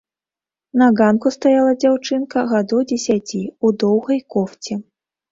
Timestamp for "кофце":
4.37-4.79